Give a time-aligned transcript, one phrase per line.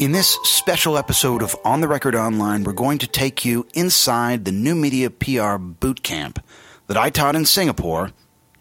[0.00, 4.46] In this special episode of On the Record Online, we're going to take you inside
[4.46, 6.42] the new media PR boot camp
[6.86, 8.10] that I taught in Singapore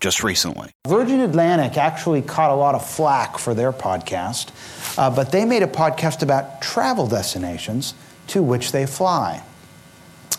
[0.02, 0.72] just recently.
[0.86, 4.52] Virgin Atlantic actually caught a lot of flack for their podcast,
[4.98, 7.94] uh, but they made a podcast about travel destinations
[8.28, 9.42] to which they fly.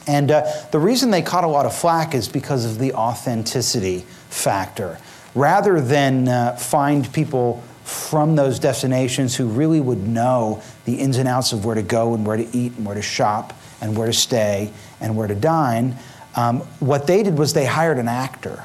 [0.07, 4.01] And uh, the reason they caught a lot of flack is because of the authenticity
[4.29, 4.99] factor.
[5.35, 11.29] Rather than uh, find people from those destinations who really would know the ins and
[11.29, 14.07] outs of where to go and where to eat and where to shop and where
[14.07, 15.97] to stay and where to dine,
[16.37, 18.65] um, what they did was they hired an actor.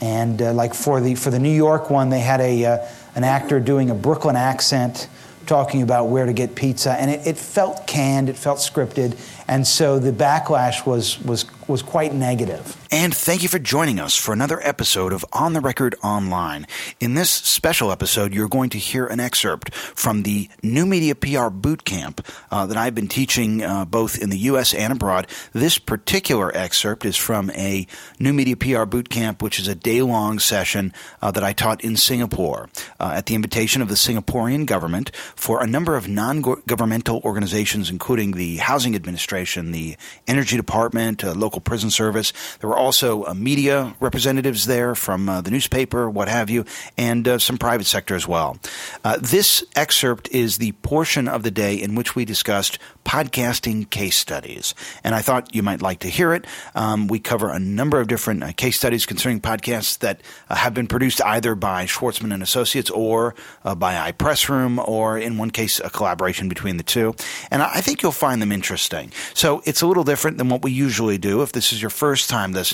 [0.00, 2.78] And uh, like for the, for the New York one, they had a, uh,
[3.14, 5.08] an actor doing a Brooklyn accent
[5.46, 6.92] talking about where to get pizza.
[6.92, 9.18] And it, it felt canned, it felt scripted.
[9.48, 12.76] And so the backlash was, was, was quite negative.
[12.90, 16.66] And thank you for joining us for another episode of On the Record Online.
[17.00, 21.50] In this special episode, you're going to hear an excerpt from the New Media PR
[21.50, 24.72] Boot Camp uh, that I've been teaching uh, both in the U.S.
[24.72, 25.26] and abroad.
[25.52, 27.86] This particular excerpt is from a
[28.18, 31.84] New Media PR Boot Camp, which is a day long session uh, that I taught
[31.84, 36.40] in Singapore uh, at the invitation of the Singaporean government for a number of non
[36.40, 42.32] governmental organizations, including the Housing Administration, the Energy Department, uh, local prison service.
[42.60, 46.64] There were also uh, media representatives there from uh, the newspaper, what have you,
[46.96, 48.58] and uh, some private sector as well.
[49.04, 54.16] Uh, this excerpt is the portion of the day in which we discussed podcasting case
[54.16, 56.46] studies, and I thought you might like to hear it.
[56.74, 60.72] Um, we cover a number of different uh, case studies concerning podcasts that uh, have
[60.72, 63.34] been produced either by Schwartzman and Associates or
[63.64, 67.14] by iPressroom, or in one case, a collaboration between the two.
[67.50, 69.12] And I think you'll find them interesting.
[69.34, 71.42] So it's a little different than what we usually do.
[71.42, 72.67] If this is your first time listening,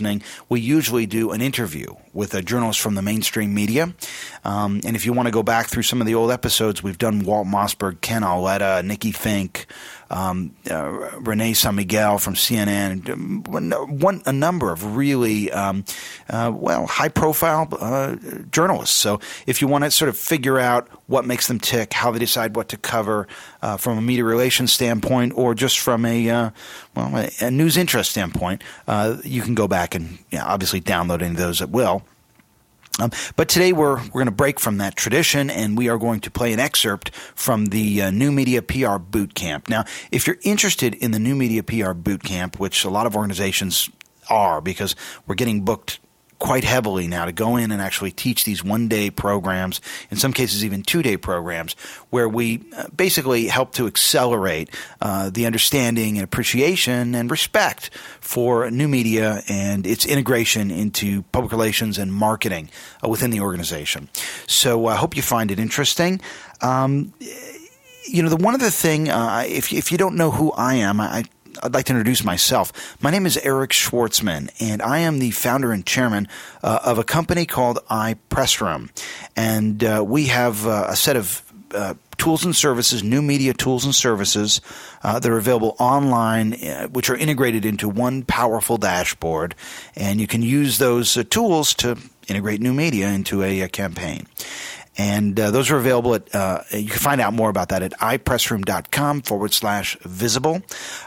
[0.49, 3.95] we usually do an interview with a journalist from the mainstream media.
[4.45, 6.99] Um, and if you want to go back through some of the old episodes, we've
[6.99, 9.67] done Walt Mossberg, Ken Auletta, Nikki Finke,
[10.15, 15.85] um, uh, Renay San Miguel from CNN, one, a number of really, um,
[16.31, 18.15] uh, well, high profile uh,
[18.53, 18.95] journalists.
[18.95, 22.21] So if you want to sort of figure out what makes them tick, how they
[22.21, 23.27] decide what to cover
[23.61, 26.51] uh, from a media relations standpoint, or just from a, uh,
[26.95, 30.81] well, a, a, news interest standpoint, uh, you can go back and you know, obviously
[30.81, 32.05] download any of those at will.
[33.01, 36.21] Um, but today we're we're going to break from that tradition, and we are going
[36.21, 39.69] to play an excerpt from the uh, New Media PR Boot Camp.
[39.69, 43.17] Now, if you're interested in the New Media PR Boot Camp, which a lot of
[43.17, 43.91] organizations
[44.31, 44.95] are, because
[45.27, 45.99] we're getting booked
[46.39, 49.81] quite heavily now to go in and actually teach these one day programs,
[50.11, 51.75] in some cases even two day programs,
[52.11, 57.91] where we uh, basically help to accelerate uh, the understanding and appreciation and respect
[58.21, 62.69] for new media and its integration into public relations and marketing
[63.05, 64.09] uh, within the organization.
[64.47, 66.21] So I hope you find it interesting.
[66.61, 67.13] Um,
[68.07, 71.01] you know, the one other thing, uh, if if you don't know who I am,
[71.01, 71.25] I
[71.63, 72.97] I'd like to introduce myself.
[73.03, 76.29] My name is Eric Schwartzman, and I am the founder and chairman
[76.63, 78.91] uh, of a company called iPressroom.
[79.37, 83.85] And uh, we have uh, a set of uh, tools and services, new media tools
[83.85, 84.61] and services
[85.03, 89.55] uh, that are available online, uh, which are integrated into one powerful dashboard.
[89.97, 91.99] And you can use those tools to
[92.29, 94.27] integrate new media into a, a campaign.
[94.97, 97.93] And uh, those are available at, uh, you can find out more about that at
[97.93, 100.63] ipressroom.com forward slash visible.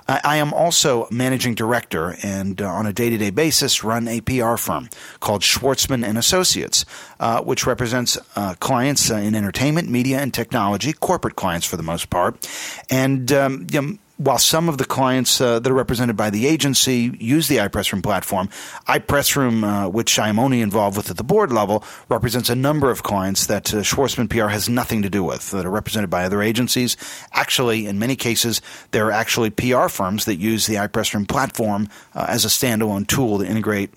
[0.08, 4.08] I, I, am also managing director and uh, on a day to day basis run
[4.08, 4.90] a PR firm
[5.20, 6.84] called Schwartzman and Associates,
[7.20, 12.10] uh, which represents uh, clients in entertainment, media, and technology, corporate clients for the most
[12.10, 12.48] part.
[12.90, 16.48] And um, you know, while some of the clients uh, that are represented by the
[16.48, 18.50] agency use the iPressroom platform,
[18.88, 23.04] iPressroom, uh, which I'm only involved with at the board level, represents a number of
[23.04, 26.42] clients that uh, Schwartzman PR has nothing to do with that are represented by other
[26.42, 26.98] agencies.
[27.32, 28.62] Actually, in many cases,
[28.92, 33.38] there are actually PR firms that use the iPressroom platform uh, as a standalone tool
[33.40, 33.92] to integrate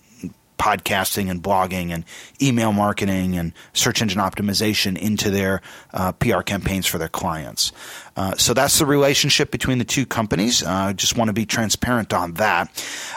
[0.60, 2.04] podcasting and blogging and
[2.40, 5.62] email marketing and search engine optimization into their
[5.94, 7.72] uh, PR campaigns for their clients.
[8.14, 10.62] Uh, so that's the relationship between the two companies.
[10.62, 12.68] I uh, just want to be transparent on that.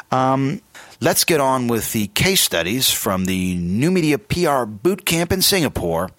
[0.10, 0.62] Um,
[1.02, 5.42] let's get on with the case studies from the New Media PR Boot Camp in
[5.42, 6.12] Singapore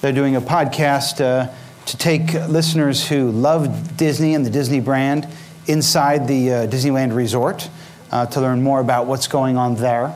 [0.00, 1.52] They're doing a podcast uh,
[1.86, 5.26] to take listeners who love Disney and the Disney brand
[5.66, 7.68] inside the uh, Disneyland resort
[8.10, 10.14] uh, to learn more about what's going on there.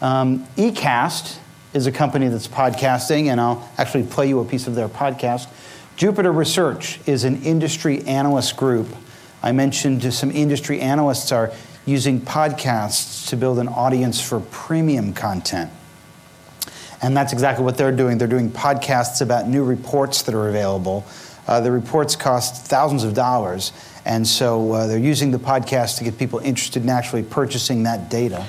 [0.00, 1.38] Um, eCast
[1.72, 5.48] is a company that's podcasting, and I'll actually play you a piece of their podcast.
[5.96, 8.88] Jupiter Research is an industry analyst group
[9.42, 11.52] I mentioned some industry analysts are
[11.84, 15.70] using podcasts to build an audience for premium content.
[17.02, 18.18] And that's exactly what they're doing.
[18.18, 21.04] They're doing podcasts about new reports that are available.
[21.48, 23.72] Uh, the reports cost thousands of dollars,
[24.04, 28.08] and so uh, they're using the podcast to get people interested in actually purchasing that
[28.08, 28.46] data.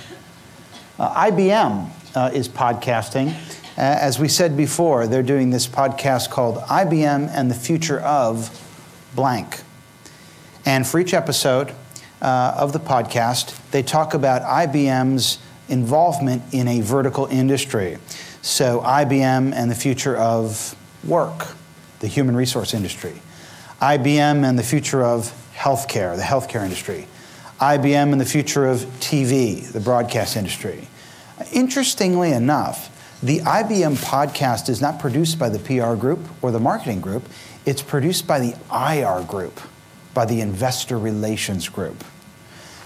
[0.99, 3.33] Uh, IBM uh, is podcasting.
[3.75, 8.51] Uh, as we said before, they're doing this podcast called IBM and the Future of
[9.15, 9.61] Blank.
[10.63, 11.73] And for each episode
[12.21, 17.97] uh, of the podcast, they talk about IBM's involvement in a vertical industry.
[18.45, 20.75] So, IBM and the future of
[21.05, 21.55] work,
[22.01, 23.13] the human resource industry.
[23.81, 27.07] IBM and the future of healthcare, the healthcare industry.
[27.61, 30.89] IBM and the future of TV, the broadcast industry.
[31.53, 32.89] Interestingly enough,
[33.23, 37.23] the IBM podcast is not produced by the PR group or the marketing group,
[37.65, 39.61] it's produced by the IR group
[40.13, 42.03] by the Investor Relations Group.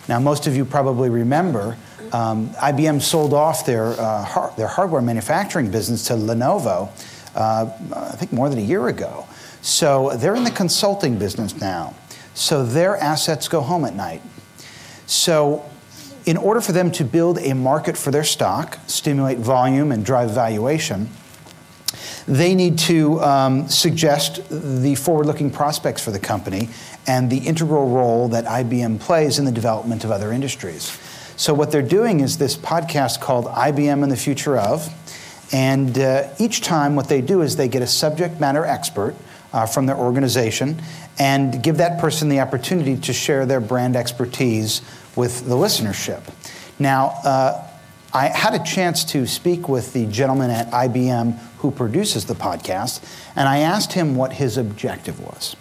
[0.07, 1.77] Now, most of you probably remember
[2.13, 6.89] um, IBM sold off their, uh, har- their hardware manufacturing business to Lenovo,
[7.35, 9.25] uh, I think more than a year ago.
[9.61, 11.93] So they're in the consulting business now.
[12.33, 14.21] So their assets go home at night.
[15.07, 15.65] So,
[16.25, 20.31] in order for them to build a market for their stock, stimulate volume, and drive
[20.31, 21.09] valuation,
[22.27, 26.69] they need to um, suggest the forward looking prospects for the company
[27.07, 30.97] and the integral role that IBM plays in the development of other industries.
[31.39, 34.91] So, what they're doing is this podcast called IBM and the Future of.
[35.53, 39.13] And uh, each time, what they do is they get a subject matter expert
[39.53, 40.81] uh, from their organization
[41.19, 44.81] and give that person the opportunity to share their brand expertise
[45.15, 46.23] with the listenership.
[46.79, 47.67] Now, uh,
[48.15, 53.03] I had a chance to speak with the gentleman at IBM who produces the podcast,
[53.35, 55.55] and I asked him what his objective was.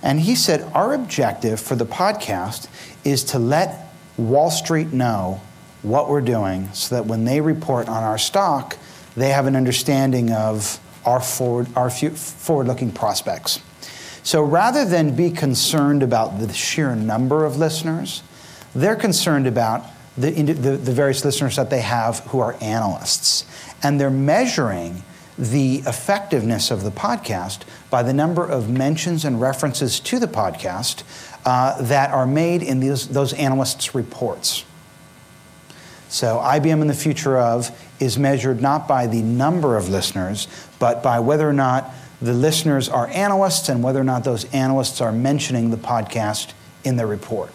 [0.00, 2.68] And he said, Our objective for the podcast
[3.04, 5.40] is to let Wall Street know
[5.82, 8.76] what we're doing so that when they report on our stock,
[9.16, 13.60] they have an understanding of our forward, our forward looking prospects.
[14.22, 18.22] So rather than be concerned about the sheer number of listeners,
[18.74, 19.84] they're concerned about
[20.16, 23.44] the, the, the various listeners that they have who are analysts.
[23.82, 25.02] And they're measuring
[25.38, 31.02] the effectiveness of the podcast by the number of mentions and references to the podcast
[31.44, 34.64] uh, that are made in these, those analysts' reports.
[36.08, 40.46] So, IBM in the future of is measured not by the number of listeners,
[40.78, 45.00] but by whether or not the listeners are analysts and whether or not those analysts
[45.00, 46.52] are mentioning the podcast
[46.84, 47.50] in their report.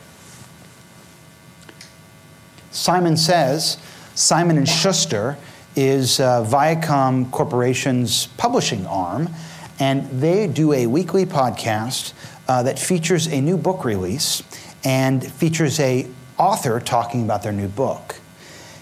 [2.72, 3.78] Simon says,
[4.16, 5.38] Simon and Schuster
[5.78, 9.30] is uh, Viacom Corporation's publishing arm,
[9.80, 12.14] and they do a weekly podcast
[12.48, 14.42] uh, that features a new book release
[14.84, 16.08] and features a
[16.40, 18.16] author talking about their new book.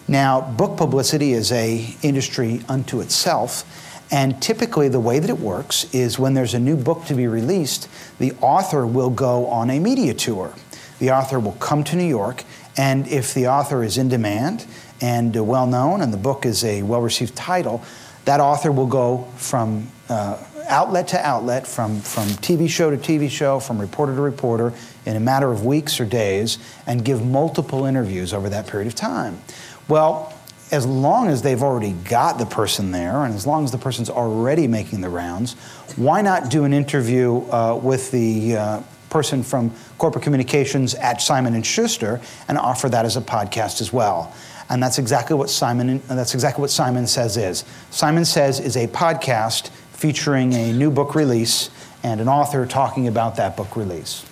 [0.07, 3.65] Now, book publicity is a industry unto itself,
[4.11, 7.27] and typically the way that it works is when there's a new book to be
[7.27, 10.53] released, the author will go on a media tour.
[10.99, 12.43] The author will come to New York,
[12.77, 14.65] and if the author is in demand
[15.01, 17.83] and uh, well known, and the book is a well received title,
[18.25, 23.29] that author will go from uh, outlet to outlet, from, from TV show to TV
[23.29, 24.73] show, from reporter to reporter,
[25.05, 28.95] in a matter of weeks or days, and give multiple interviews over that period of
[28.95, 29.39] time.
[29.87, 30.33] Well,
[30.71, 34.09] as long as they've already got the person there, and as long as the person's
[34.09, 35.53] already making the rounds,
[35.95, 41.61] why not do an interview uh, with the uh, person from corporate communications at Simon
[41.61, 44.35] Schuster and offer that as a podcast as well?
[44.69, 47.63] And that's exactly what Simon, that's exactly what Simon Says is.
[47.91, 51.69] Simon Says is a podcast featuring a new book release
[52.03, 54.25] and an author talking about that book release.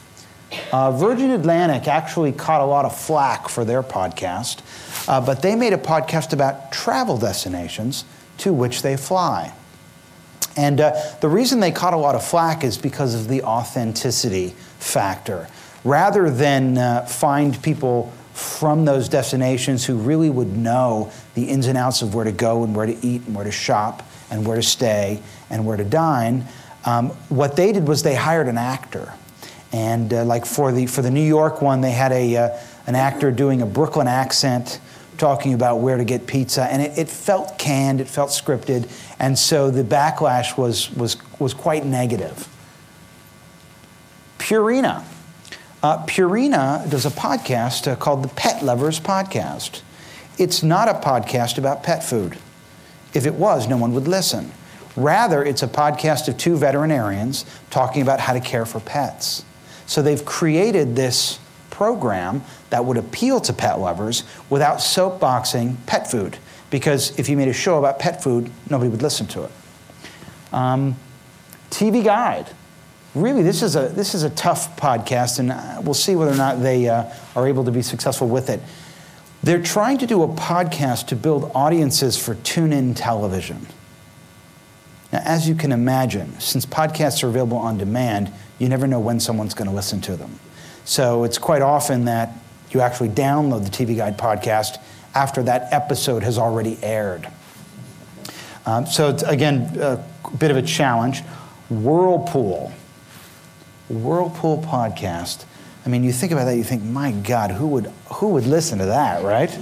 [0.72, 4.62] Uh, Virgin Atlantic actually caught a lot of flack for their podcast,
[5.08, 8.06] uh, but they made a podcast about travel destinations
[8.38, 9.54] to which they fly.
[10.56, 14.50] And uh, the reason they caught a lot of flack is because of the authenticity
[14.78, 15.48] factor.
[15.84, 21.78] Rather than uh, find people from those destinations who really would know the ins and
[21.78, 24.56] outs of where to go and where to eat and where to shop and where
[24.56, 26.46] to stay and where to dine,
[26.86, 29.13] um, what they did was they hired an actor.
[29.72, 32.96] And uh, like for the, for the New York one, they had a, uh, an
[32.96, 34.80] actor doing a Brooklyn accent
[35.18, 36.63] talking about where to get pizza.
[36.63, 38.90] And it, it felt canned, it felt scripted.
[39.20, 42.48] And so the backlash was, was, was quite negative.
[44.40, 45.06] Purina.
[45.84, 49.82] Uh, Purina does a podcast uh, called the Pet Lovers Podcast.
[50.38, 52.38] It's not a podcast about pet food.
[53.13, 54.54] If it was, no one would listen.
[54.96, 59.44] Rather, it's a podcast of two veterinarians talking about how to care for pets.
[59.86, 61.38] So they've created this
[61.70, 66.38] program that would appeal to pet lovers without soapboxing pet food.
[66.70, 69.52] Because if you made a show about pet food, nobody would listen to it.
[70.54, 70.96] Um,
[71.70, 72.50] TV Guide.
[73.15, 76.36] Really, this is, a, this is a tough podcast, and uh, we'll see whether or
[76.36, 78.60] not they uh, are able to be successful with it.
[79.43, 83.67] They're trying to do a podcast to build audiences for tune in television.
[85.12, 89.20] Now, as you can imagine, since podcasts are available on demand, you never know when
[89.20, 90.39] someone's going to listen to them.
[90.86, 92.34] So it's quite often that
[92.72, 94.82] you actually download the TV Guide podcast
[95.13, 97.27] after that episode has already aired.
[98.65, 100.03] Um, so, it's, again, a
[100.39, 101.22] bit of a challenge.
[101.70, 102.74] Whirlpool.
[103.90, 105.46] Whirlpool podcast.
[105.86, 108.80] I mean, you think about that, you think, my God, who would, who would listen
[108.80, 109.54] to that, right?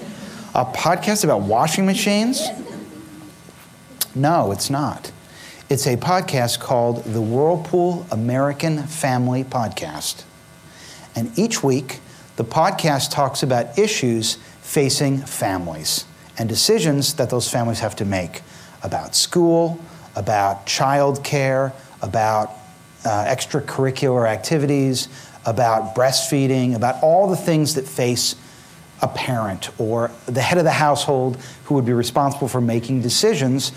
[0.53, 2.47] A podcast about washing machines?
[4.13, 5.11] No, it's not.
[5.69, 10.25] It's a podcast called the Whirlpool American Family Podcast.
[11.15, 11.99] And each week,
[12.35, 16.05] the podcast talks about issues facing families
[16.37, 18.41] and decisions that those families have to make
[18.83, 19.79] about school,
[20.15, 22.51] about child care, about
[23.05, 25.07] uh, extracurricular activities,
[25.45, 28.35] about breastfeeding, about all the things that face
[29.01, 33.71] a parent or the head of the household who would be responsible for making decisions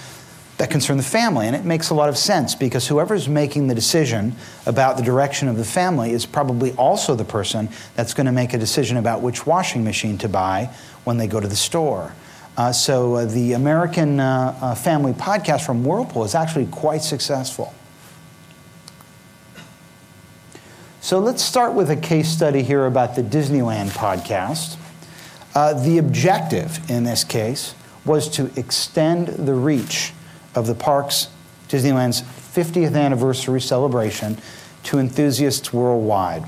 [0.59, 1.47] that concern the family.
[1.47, 5.49] And it makes a lot of sense because whoever's making the decision about the direction
[5.49, 9.23] of the family is probably also the person that's going to make a decision about
[9.23, 10.71] which washing machine to buy
[11.05, 12.15] when they go to the store.
[12.57, 17.75] Uh, so uh, the American uh, uh Family podcast from Whirlpool is actually quite successful.
[21.05, 24.79] So let's start with a case study here about the Disneyland podcast.
[25.55, 27.75] Uh, the objective in this case
[28.07, 30.15] was to extend the reach
[30.55, 31.29] of the park's,
[31.69, 34.39] Disneyland's 50th anniversary celebration
[34.85, 36.45] to enthusiasts worldwide.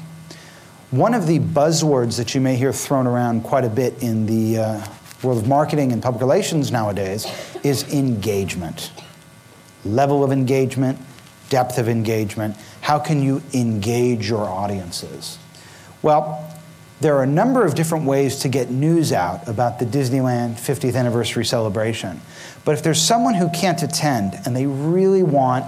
[0.91, 4.59] One of the buzzwords that you may hear thrown around quite a bit in the
[4.59, 4.87] uh,
[5.23, 7.27] world of marketing and public relations nowadays
[7.63, 8.91] is engagement.
[9.85, 10.99] Level of engagement,
[11.51, 12.57] depth of engagement.
[12.87, 15.41] How can you engage your audiences?
[16.03, 16.49] Well,
[17.01, 20.95] there are a number of different ways to get news out about the Disneyland 50th
[20.95, 22.21] anniversary celebration.
[22.65, 25.65] But if there's someone who can't attend and they really want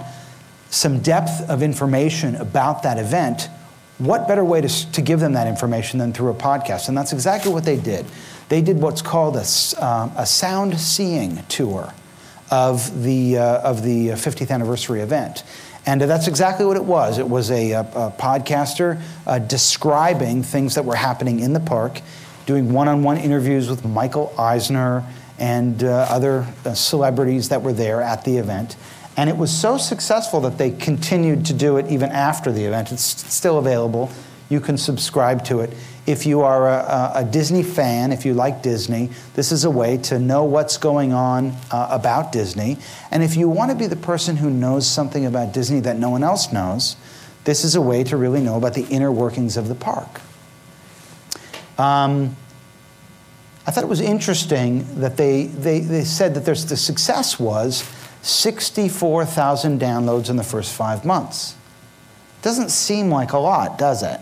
[0.69, 3.49] some depth of information about that event,
[3.97, 6.87] what better way to, to give them that information than through a podcast?
[6.87, 8.05] And that's exactly what they did.
[8.47, 9.43] They did what's called a,
[9.85, 11.93] um, a sound seeing tour
[12.49, 15.43] of the, uh, of the 50th anniversary event.
[15.85, 17.17] And that's exactly what it was.
[17.17, 22.01] It was a, a, a podcaster uh, describing things that were happening in the park,
[22.45, 25.03] doing one on one interviews with Michael Eisner
[25.39, 28.75] and uh, other uh, celebrities that were there at the event.
[29.15, 32.91] And it was so successful that they continued to do it even after the event.
[32.91, 34.09] It's still available.
[34.49, 35.73] You can subscribe to it.
[36.07, 39.97] If you are a, a, Disney fan, if you like Disney, this is a way
[39.97, 42.77] to know what's going on uh, about Disney.
[43.11, 46.09] And if you want to be the person who knows something about Disney that no
[46.09, 46.95] one else knows,
[47.43, 50.19] this is a way to really know about the inner workings of the park.
[51.77, 52.35] Um,
[53.67, 57.83] I thought it was interesting that they, they, they said that the success was
[58.23, 61.55] 64,000 downloads in the first five months.
[62.41, 64.19] Doesn't seem like a lot, does it?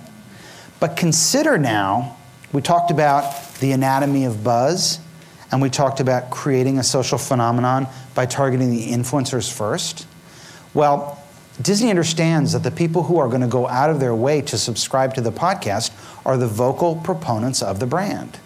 [0.80, 2.18] But consider now,
[2.54, 5.00] we talked about the anatomy of buzz,
[5.52, 10.06] and we talked about creating a social phenomenon by targeting the influencers first.
[10.74, 11.24] Well,
[11.62, 14.58] Disney understands that the people who are going to go out of their way to
[14.58, 15.92] subscribe to the podcast
[16.26, 18.40] are the vocal proponents of the brand.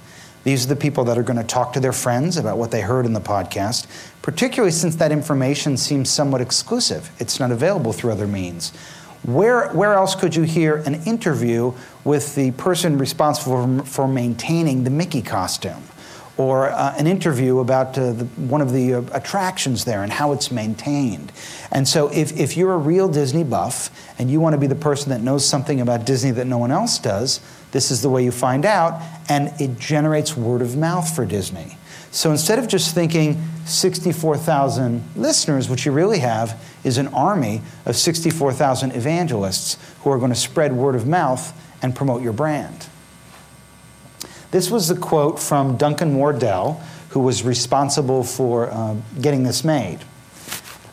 [0.44, 2.82] These are the people that are going to talk to their friends about what they
[2.82, 3.86] heard in the podcast,
[4.22, 7.12] particularly since that information seems somewhat exclusive.
[7.20, 8.72] It's not available through other means.
[9.24, 11.74] Where, where else could you hear an interview
[12.04, 15.84] with the person responsible for, for maintaining the Mickey costume?
[16.38, 20.32] Or uh, an interview about uh, the, one of the uh, attractions there and how
[20.32, 21.32] it's maintained.
[21.72, 24.74] And so, if, if you're a real Disney buff and you want to be the
[24.74, 28.24] person that knows something about Disney that no one else does, this is the way
[28.24, 31.78] you find out, and it generates word of mouth for Disney.
[32.12, 37.96] So instead of just thinking 64,000 listeners, what you really have is an army of
[37.96, 42.88] 64,000 evangelists who are going to spread word of mouth and promote your brand.
[44.52, 50.00] This was the quote from Duncan Wardle, who was responsible for uh, getting this made.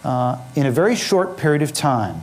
[0.04, 2.22] Uh, in a very short period of time,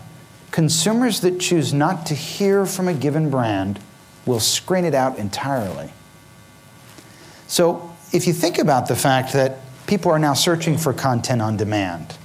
[0.52, 3.80] consumers that choose not to hear from a given brand
[4.26, 5.92] will screen it out entirely.
[7.48, 9.58] So if you think about the fact that
[9.88, 12.16] people are now searching for content on demand,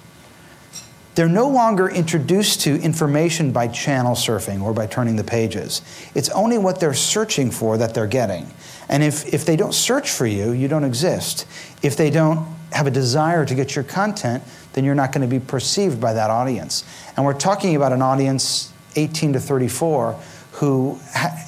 [1.15, 5.83] they're no longer introduced to information by channel surfing or by turning the pages.
[6.15, 8.51] It's only what they're searching for that they're getting.
[8.89, 11.47] And if, if they don't search for you, you don't exist.
[11.83, 15.29] If they don't have a desire to get your content, then you're not going to
[15.29, 16.85] be perceived by that audience.
[17.17, 20.19] And we're talking about an audience 18 to 34
[20.53, 20.99] who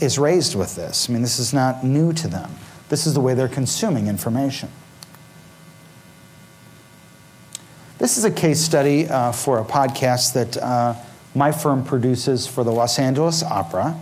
[0.01, 1.09] is raised with this.
[1.09, 2.51] I mean, this is not new to them.
[2.93, 4.69] This is the way they're consuming information.
[7.97, 10.95] This is a case study uh, for a podcast that uh,
[11.35, 13.99] my firm produces for the Los Angeles Opera.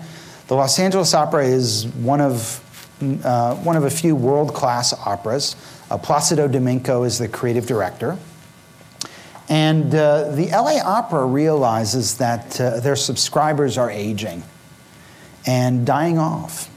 [0.49, 5.54] The Los Angeles Opera is one of, uh, one of a few world class operas.
[5.88, 8.18] Uh, Placido Domingo is the creative director.
[9.49, 14.42] And uh, the LA Opera realizes that uh, their subscribers are aging
[15.47, 16.68] and dying off.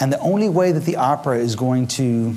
[0.00, 2.34] And the only way that the opera is going to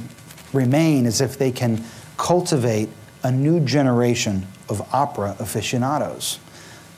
[0.53, 1.83] remain is if they can
[2.17, 2.89] cultivate
[3.23, 6.39] a new generation of opera aficionados.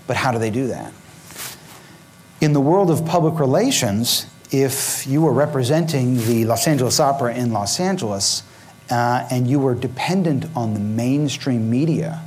[0.07, 0.93] But how do they do that?
[2.41, 7.51] In the world of public relations, if you were representing the Los Angeles Opera in
[7.51, 8.43] Los Angeles
[8.89, 12.21] uh, and you were dependent on the mainstream media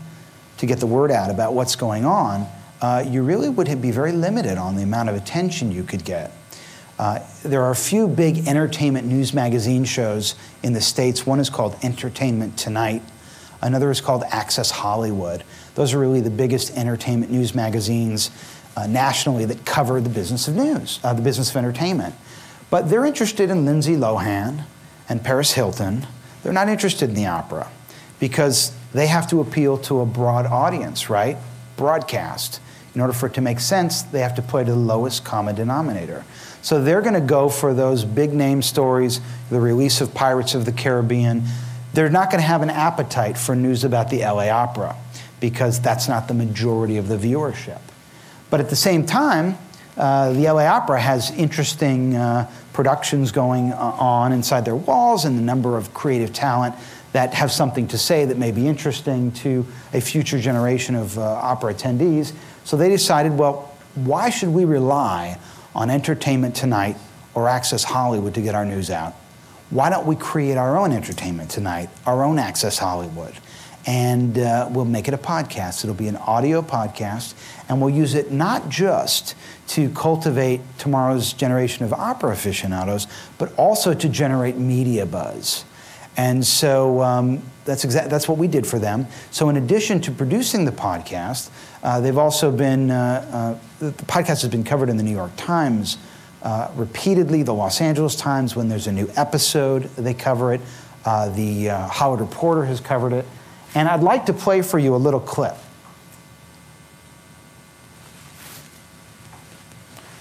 [0.59, 2.47] to get the word out about what's going on,
[2.81, 6.33] uh, you really would be very limited on the amount of attention you could get.
[6.99, 11.27] Uh, there are a few big entertainment news magazine shows in the States.
[11.27, 13.03] One is called Entertainment Tonight,
[13.61, 15.45] another is called Access Hollywood.
[15.75, 18.31] Those are really the biggest entertainment news magazines
[18.77, 22.15] uh, nationally that cover the business of news, uh, the business of entertainment.
[22.71, 24.65] But they're interested in Lindsay Lohan
[25.09, 26.07] and Paris Hilton.
[26.43, 27.71] They're not interested in the opera
[28.19, 31.37] because they have to appeal to a broad audience, right?
[31.77, 32.61] Broadcast.
[32.95, 35.55] In order for it to make sense, they have to play to the lowest common
[35.55, 36.25] denominator.
[36.67, 40.65] So they're going to go for those big name stories, the release of Pirates of
[40.65, 41.45] the Caribbean.
[41.95, 44.97] They're not going to have an appetite for news about the LA Opera
[45.39, 47.79] because that's not the majority of the viewership.
[48.51, 49.57] But at the same time,
[49.97, 55.39] uh, the LA Opera has interesting uh, productions going uh, on inside their walls and
[55.39, 56.75] the number of creative talent
[57.13, 61.23] that have something to say that may be interesting to a future generation of uh,
[61.23, 62.33] opera attendees.
[62.65, 65.39] So they decided, well, why should we rely
[65.77, 66.97] on Entertainment Tonight
[67.35, 69.13] or Access Hollywood to get our news out.
[69.69, 73.35] Why don't we create our own Entertainment Tonight, our own Access Hollywood?
[73.87, 75.85] And uh, we'll make it a podcast.
[75.85, 77.35] It'll be an audio podcast,
[77.69, 79.35] and we'll use it not just
[79.69, 83.07] to cultivate tomorrow's generation of opera aficionados,
[83.39, 85.65] but also to generate media buzz.
[86.17, 89.07] And so um, that's, exa- that's what we did for them.
[89.31, 91.51] So, in addition to producing the podcast,
[91.83, 95.33] uh, they've also been, uh, uh, the podcast has been covered in the New York
[95.37, 95.99] Times
[96.43, 100.61] uh, repeatedly, the Los Angeles Times, when there's a new episode, they cover it.
[101.05, 103.25] Uh, the uh, Hollywood Reporter has covered it.
[103.75, 105.57] And I'd like to play for you a little clip.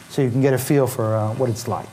[0.09, 1.89] So you can get a feel for what it's like.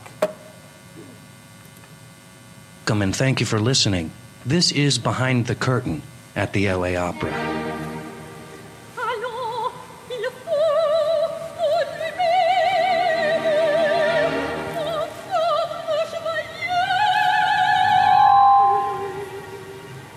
[2.85, 4.11] Come and thank you for listening.
[4.45, 6.01] This is Behind the Curtain
[6.35, 7.72] at the LA Opera.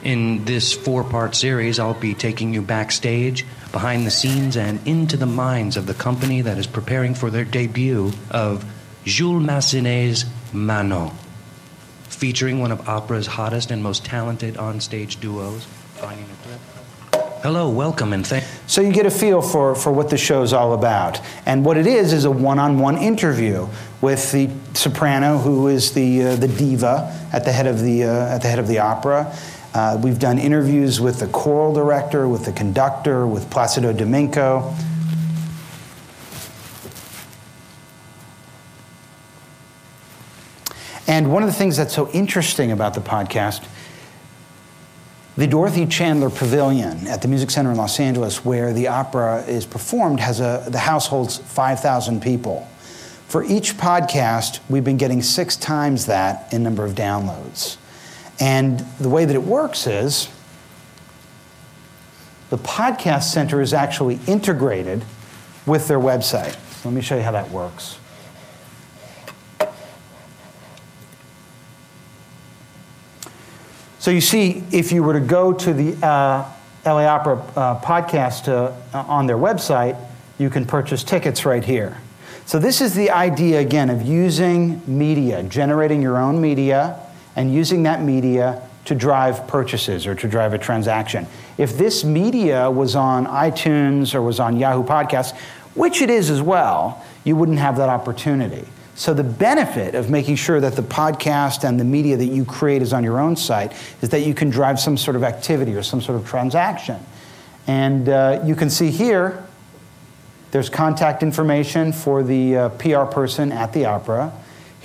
[0.07, 5.17] In this four part series, I'll be taking you backstage, behind the scenes, and into
[5.17, 8.65] the minds of the company that is preparing for their debut of
[9.03, 11.11] Jules Massenet's Manon,
[12.05, 15.67] featuring one of opera's hottest and most talented onstage duos.
[17.43, 18.45] Hello, welcome, and thank.
[18.69, 21.89] So you get a feel for, for what the show's all about, and what it
[21.89, 23.67] is is a one-on-one interview
[24.01, 28.35] with the soprano, who is the uh, the diva at the head of the uh,
[28.35, 29.37] at the head of the opera,
[29.77, 34.75] uh, we've done interviews with the choral director, with the conductor, with Placido Domingo.
[41.07, 43.67] And one of the things that's so interesting about the podcast,
[45.37, 49.67] the Dorothy Chandler Pavilion at the Music Center in Los Angeles, where the opera is
[49.67, 52.67] performed, has a, the house holds 5,000 people.
[53.29, 57.77] For each podcast, we've been getting six times that in number of downloads.
[58.39, 60.29] And the way that it works is
[62.51, 65.05] the podcast center is actually integrated
[65.65, 66.57] with their website.
[66.85, 67.99] Let me show you how that works.
[73.99, 76.49] So you see, if you were to go to the uh,
[76.85, 80.01] LA Opera uh, podcast uh, on their website,
[80.39, 82.01] you can purchase tickets right here.
[82.45, 87.01] So this is the idea again of using media, generating your own media,
[87.37, 91.27] and using that media to drive purchases or to drive a transaction.
[91.59, 95.37] If this media was on iTunes or was on Yahoo Podcasts,
[95.75, 98.65] which it is as well, you wouldn't have that opportunity.
[98.95, 102.81] So, the benefit of making sure that the podcast and the media that you create
[102.81, 105.83] is on your own site is that you can drive some sort of activity or
[105.83, 106.99] some sort of transaction.
[107.67, 109.45] And uh, you can see here,
[110.51, 114.33] there's contact information for the uh, PR person at the opera.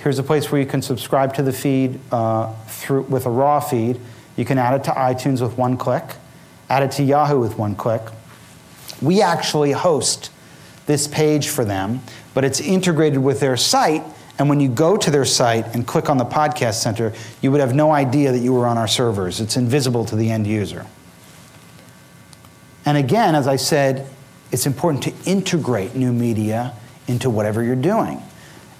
[0.02, 3.60] Here's a place where you can subscribe to the feed uh, through, with a raw
[3.60, 4.00] feed.
[4.36, 6.02] You can add it to iTunes with one click,
[6.68, 8.02] add it to Yahoo with one click.
[9.00, 10.32] We actually host
[10.86, 12.00] this page for them,
[12.34, 14.02] but it's integrated with their site.
[14.40, 17.60] And when you go to their site and click on the podcast center, you would
[17.60, 19.40] have no idea that you were on our servers.
[19.40, 20.84] It's invisible to the end user.
[22.84, 24.08] And again, as I said,
[24.50, 26.74] it's important to integrate new media
[27.06, 28.20] into whatever you're doing.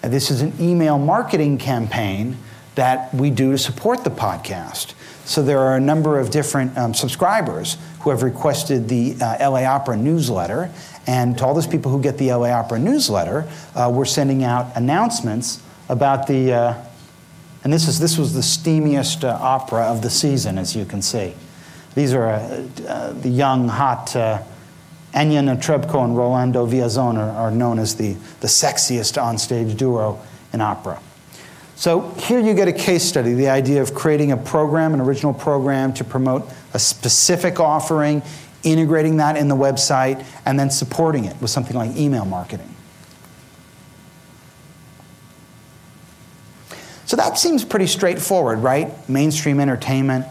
[0.03, 2.37] This is an email marketing campaign
[2.75, 4.95] that we do to support the podcast.
[5.25, 9.63] So there are a number of different um, subscribers who have requested the uh, LA
[9.63, 10.71] Opera newsletter,
[11.07, 14.77] and to all those people who get the LA Opera newsletter, uh, we're sending out
[14.77, 16.85] announcements about the, uh,
[17.63, 21.01] and this, is, this was the steamiest uh, opera of the season, as you can
[21.01, 21.35] see.
[21.95, 24.17] These are uh, uh, the young, hot
[25.15, 30.21] Anya Netrebko and Rolando Villazon are, are known as the, the sexiest onstage duo
[30.53, 31.01] in opera.
[31.77, 35.35] So here you get a case study, the idea of creating a program, an original
[35.35, 38.23] program to promote a specific offering
[38.63, 42.69] integrating that in the website, and then supporting it with something like email marketing.
[47.07, 49.09] So that seems pretty straightforward, right?
[49.09, 50.27] Mainstream entertainment,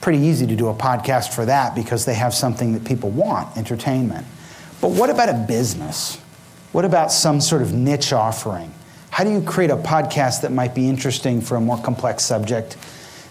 [0.00, 3.56] pretty easy to do a podcast for that because they have something that people want
[3.56, 4.26] entertainment.
[4.80, 6.16] But what about a business?
[6.72, 8.72] What about some sort of niche offering?
[9.10, 12.76] How do you create a podcast that might be interesting for a more complex subject?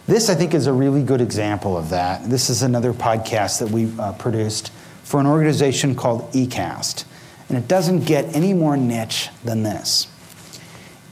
[0.08, 2.28] This, I think, is a really good example of that.
[2.30, 4.72] This is another podcast that we uh, produced
[5.04, 7.06] for an organization called eCast.
[7.50, 10.08] And it doesn't get any more niche than this.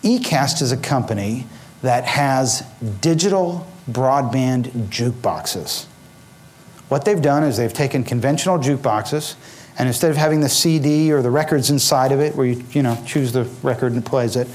[0.02, 1.46] eCast is a company
[1.84, 2.62] that has
[3.02, 5.86] digital broadband jukeboxes.
[6.90, 9.36] What they've done is they've taken conventional jukeboxes,
[9.78, 12.84] and instead of having the CD or the records inside of it, where you, you
[12.84, 14.48] know, choose the record and it plays it,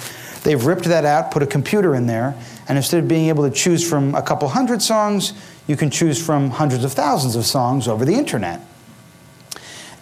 [0.45, 2.35] they've ripped that out, put a computer in there,
[2.69, 5.33] and instead of being able to choose from a couple hundred songs,
[5.67, 8.61] you can choose from hundreds of thousands of songs over the internet.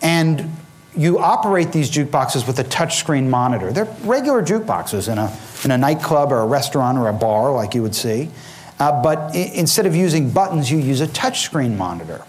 [0.02, 0.50] And
[0.96, 3.72] you operate these jukeboxes with a touchscreen monitor.
[3.72, 5.34] They're regular jukeboxes in a,
[5.64, 8.30] in a nightclub or a restaurant or a bar, like you would see.
[8.78, 12.22] Uh, but I- instead of using buttons, you use a touchscreen monitor.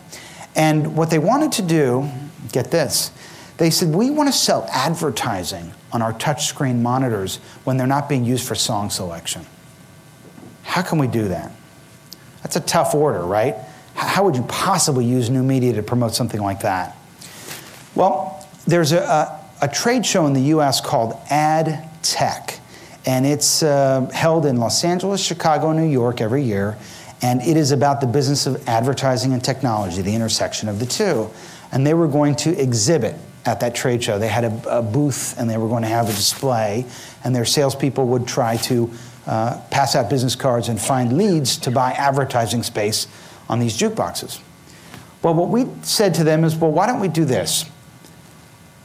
[0.55, 2.09] And what they wanted to do,
[2.51, 3.11] get this,
[3.57, 8.23] they said, we want to sell advertising on our touchscreen monitors when they're not being
[8.23, 9.45] used for song selection.
[10.63, 11.51] How can we do that?
[12.43, 13.55] That's a tough order, right?
[13.95, 16.95] How would you possibly use new media to promote something like that?
[17.95, 22.46] Well, there's a, a, a trade show in the US called Ad Tech,
[23.07, 26.77] and it's uh, held in Los Angeles, Chicago, New York every year.
[27.21, 31.29] And it is about the business of advertising and technology, the intersection of the two.
[31.71, 33.15] And they were going to exhibit
[33.45, 34.19] at that trade show.
[34.19, 36.85] They had a, a booth and they were going to have a display,
[37.23, 38.91] and their salespeople would try to
[39.25, 43.07] uh, pass out business cards and find leads to buy advertising space
[43.47, 44.41] on these jukeboxes.
[45.23, 47.65] Well, what we said to them is, well, why don't we do this?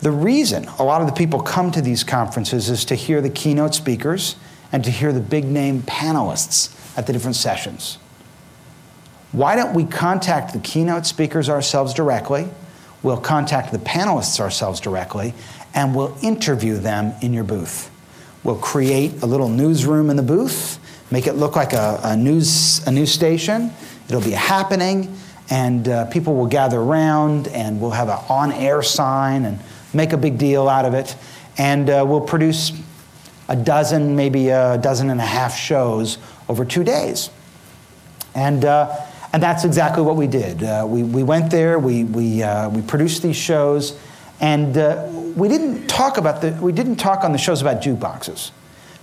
[0.02, 3.30] The reason a lot of the people come to these conferences is to hear the
[3.30, 4.34] keynote speakers
[4.72, 7.98] and to hear the big name panelists at the different sessions.
[9.30, 12.48] Why don't we contact the keynote speakers ourselves directly?
[13.04, 15.34] We'll contact the panelists ourselves directly,
[15.72, 17.88] and we'll interview them in your booth.
[18.42, 20.80] We'll create a little newsroom in the booth,
[21.12, 23.72] make it look like a, a news, a news station.
[24.08, 25.16] It'll be a happening,
[25.48, 29.60] and uh, people will gather around, and we'll have an on air sign and
[29.92, 31.16] make a big deal out of it.
[31.58, 32.72] And uh, we'll produce
[33.48, 37.30] a dozen, maybe a dozen and a half shows over two days.
[38.34, 38.96] And, uh,
[39.32, 40.62] and that's exactly what we did.
[40.62, 43.98] Uh, we, we went there, we, we, uh, we produced these shows,
[44.40, 48.50] and uh, we didn't talk about the, we didn't talk on the shows about jukeboxes.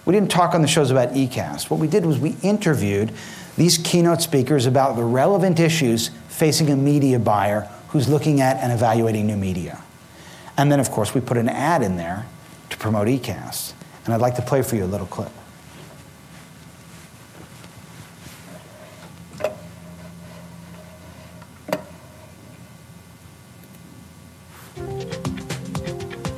[0.06, 1.70] We didn't talk on the shows about eCast.
[1.70, 3.12] What we did was we interviewed
[3.58, 8.72] these keynote speakers about the relevant issues facing a media buyer who's looking at and
[8.72, 9.82] evaluating new media.
[10.60, 12.26] And then, of course, we put an ad in there
[12.70, 13.72] to promote eCast.
[14.04, 15.32] And I'd like to play for you a little clip.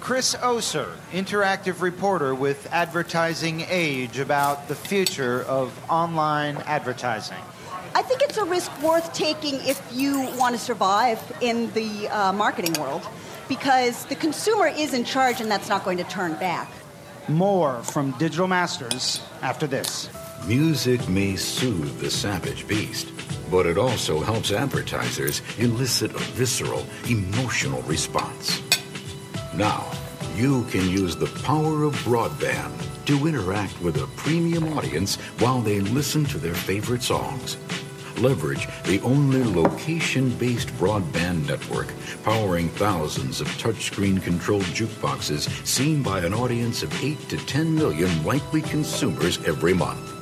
[0.00, 7.44] Kris Oser, interactive reporter with Advertising Age, about the future of online advertising.
[8.06, 12.32] I think it's a risk worth taking if you want to survive in the uh,
[12.32, 13.02] marketing world
[13.48, 16.70] because the consumer is in charge and that's not going to turn back.
[17.26, 20.08] More from Digital Masters after this.
[20.46, 23.10] Music may soothe the savage beast,
[23.50, 28.62] but it also helps advertisers elicit a visceral, emotional response.
[29.52, 29.84] Now,
[30.36, 32.70] you can use the power of broadband
[33.06, 37.56] to interact with a premium audience while they listen to their favorite songs
[38.18, 46.20] leverage the only location based broadband network powering thousands of touchscreen controlled jukeboxes seen by
[46.20, 50.12] an audience of 8 to 10 million likely consumers every month.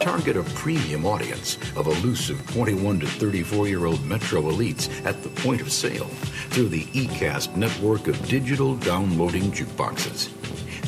[0.00, 5.28] Target a premium audience of elusive 21 to 34 year old metro elites at the
[5.28, 6.06] point of sale
[6.50, 10.39] through the eCast network of digital downloading jukeboxes.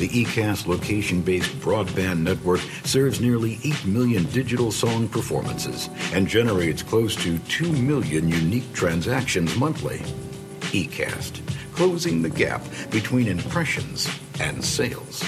[0.03, 6.83] The eCast location based broadband network serves nearly 8 million digital song performances and generates
[6.83, 9.99] close to 2 million unique transactions monthly.
[10.73, 11.39] eCast,
[11.71, 12.61] closing the gap
[12.91, 14.09] between impressions
[14.41, 15.23] and sales.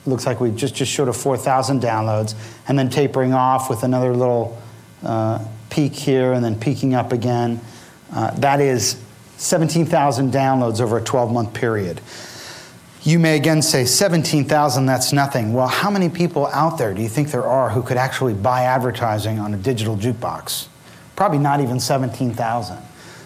[0.06, 2.36] looks like we just, just showed a 4,000 downloads,
[2.68, 4.62] and then tapering off with another little
[5.04, 7.60] uh, peak here and then peaking up again.
[8.12, 9.02] Uh, that is
[9.38, 12.00] 17,000 downloads over a 12 month period.
[13.02, 15.54] You may again say 17,000, that's nothing.
[15.54, 18.64] Well, how many people out there do you think there are who could actually buy
[18.64, 20.68] advertising on a digital jukebox?
[21.18, 22.78] Probably not even 17,000.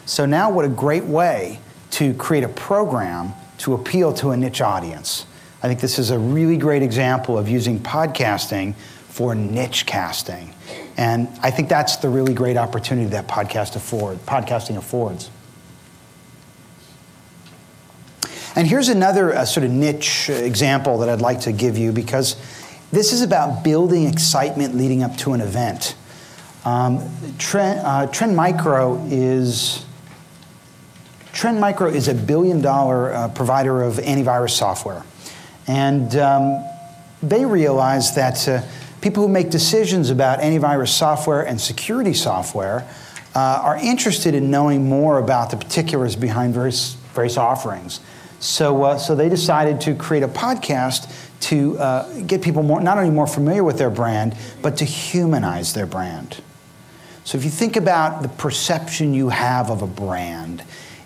[0.08, 1.60] So now, what a great way
[1.91, 5.26] to create a program to appeal to a niche audience.
[5.62, 8.76] I think this is a really great example of using podcasting
[9.10, 10.54] for niche casting.
[10.96, 15.30] And I think that's the really great opportunity that podcast afford, podcasting affords.
[18.56, 22.38] And here's another uh, sort of niche example that I'd like to give you because
[22.93, 25.96] this is about building excitement leading up to an event.
[26.63, 29.86] Um, Trend, uh, Trend Micro is
[31.38, 35.04] Trend Micro is a billion dollar uh, provider of antivirus software.
[35.67, 36.65] And um,
[37.21, 38.63] they realize that uh,
[39.02, 42.89] people who make decisions about antivirus software and security software
[43.36, 48.00] uh, are interested in knowing more about the particulars behind various, various offerings.
[48.39, 52.97] So, uh, so they decided to create a podcast to uh, get people more, not
[52.97, 56.41] only more familiar with their brand, but to humanize their brand.
[57.26, 60.63] So if you think about the perception you have of a brand,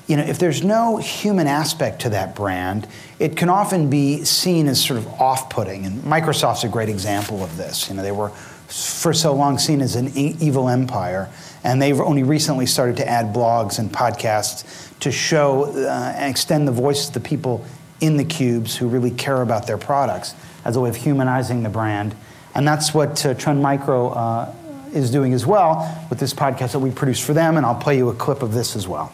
[0.07, 2.87] you know, if there's no human aspect to that brand,
[3.19, 5.85] it can often be seen as sort of off-putting.
[5.85, 7.89] And Microsoft's a great example of this.
[7.89, 11.29] You know, they were for so long seen as an evil empire,
[11.63, 16.67] and they've only recently started to add blogs and podcasts to show uh, and extend
[16.67, 17.65] the voices of the people
[17.99, 20.33] in the cubes who really care about their products
[20.65, 22.15] as a way of humanizing the brand.
[22.55, 24.55] And that's what uh, Trend Micro uh,
[24.93, 27.97] is doing as well with this podcast that we produce for them, and I'll play
[27.97, 29.13] you a clip of this as well.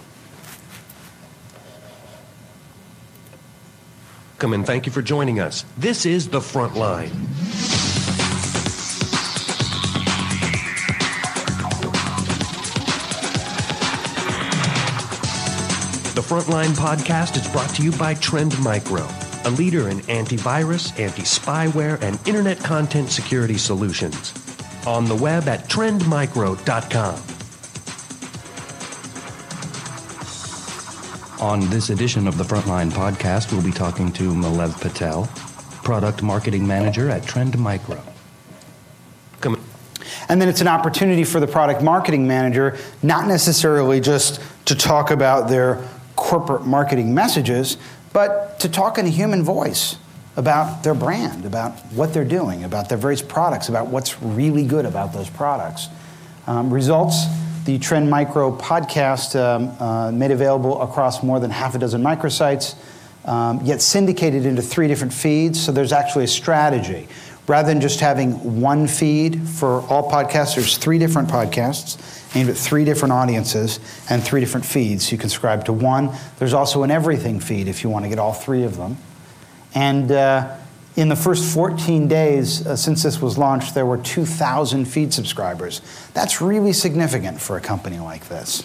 [4.38, 5.65] Welcome and thank you for joining us.
[5.80, 7.10] This is The Front Line.
[16.13, 19.08] The Frontline podcast is brought to you by Trend Micro,
[19.45, 24.36] a leader in antivirus, anti spyware, and internet content security solutions.
[24.86, 27.37] On the web at trendmicro.com.
[31.39, 35.28] On this edition of the Frontline podcast, we'll be talking to Malev Patel,
[35.84, 38.02] Product Marketing Manager at Trend Micro.
[39.39, 39.62] Come
[40.30, 45.12] And then it's an opportunity for the product marketing manager, not necessarily just to talk
[45.12, 47.78] about their corporate marketing messages,
[48.13, 49.97] but to talk in a human voice
[50.38, 54.88] about their brand, about what they're doing, about their various products, about what's really good
[54.88, 55.88] about those products.
[56.47, 57.28] Um, results
[57.67, 62.75] the Trend Micro podcast um, uh, made available across more than half a dozen microsites,
[63.25, 65.62] um, yet syndicated into three different feeds.
[65.62, 67.10] So there's actually a strategy.
[67.45, 71.97] Rather than just having one feed for all podcasts, there's three different podcasts
[72.38, 75.12] aimed at three different audiences and three different feeds.
[75.12, 76.15] You can subscribe to one.
[76.39, 78.95] There's also an everything feed if you want to get all three of them.
[79.75, 80.56] And uh,
[80.97, 85.81] in the first 14 days uh, since this was launched, there were 2,000 feed subscribers.
[86.13, 88.63] That's really significant for a company like this.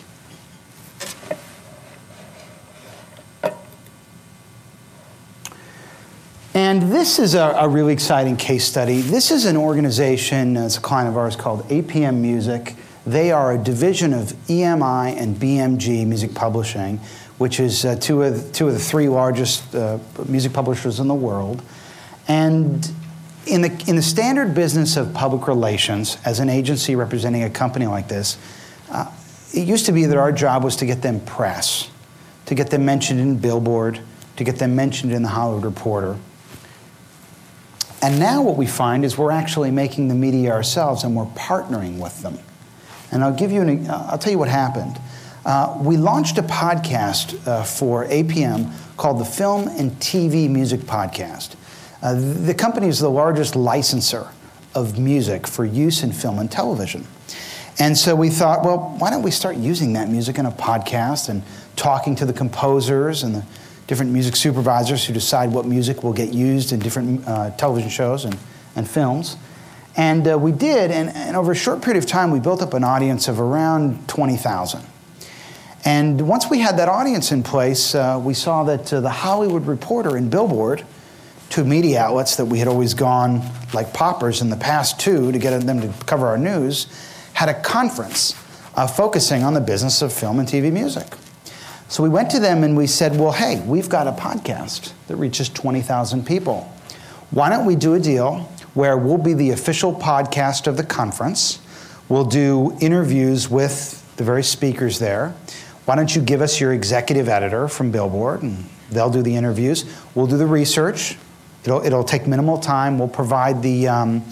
[6.54, 9.00] And this is a, a, really exciting case study.
[9.00, 12.76] This is an organization, it's a client of ours called APM Music.
[13.06, 16.98] They are a division of EMI and BMG Music Publishing,
[17.38, 21.14] which is uh, two, of, two of the three largest uh, music publishers in the
[21.14, 21.62] world.
[22.28, 22.90] And
[23.46, 27.86] in the, in the standard business of public relations, as an agency representing a company
[27.86, 28.38] like this,
[28.90, 29.10] uh,
[29.52, 31.90] it used to be that our job was to get them press,
[32.46, 34.00] to get them mentioned in Billboard,
[34.36, 36.16] to get them mentioned in the Hollywood Reporter.
[38.00, 41.98] And now what we find is we're actually making the media ourselves and we're partnering
[41.98, 42.38] with them.
[43.12, 44.98] And I'll give you an, I'll tell you what happened.
[45.44, 51.56] Uh, we launched a podcast uh, for APM called the Film and TV Music Podcast.
[52.02, 54.28] Uh, the company is the largest licensor
[54.74, 57.06] of music for use in film and television.
[57.78, 61.28] And so we thought, well, why don't we start using that music in a podcast
[61.28, 61.42] and
[61.76, 63.44] talking to the composers and the
[63.86, 68.24] different music supervisors who decide what music will get used in different uh, television shows
[68.24, 68.36] and,
[68.76, 69.36] and films.
[69.96, 72.72] And uh, we did, and, and, over a short period of time, we built up
[72.72, 74.82] an audience of around 20,000.
[75.84, 79.66] And once we had that audience in place, uh, we saw that uh, the Hollywood
[79.66, 80.84] Reporter and Billboard
[81.52, 83.42] two media outlets that we had always gone
[83.74, 86.86] like paupers in the past to to get them to cover our news
[87.34, 88.34] had a conference
[88.74, 91.06] uh, focusing on the business of film and TV music.
[91.88, 95.16] So we went to them and we said, well, hey, we've got a podcast that
[95.16, 96.62] reaches 20,000 people.
[97.30, 101.58] Why don't we do a deal where we'll be the official podcast of the conference?
[102.08, 105.34] We'll do interviews with the various speakers there.
[105.84, 109.84] Why don't you give us your executive editor from Billboard and they'll do the interviews.
[110.14, 111.18] We'll do the research.
[111.64, 112.98] It'll, it'll take minimal time.
[112.98, 114.24] We'll provide the, um,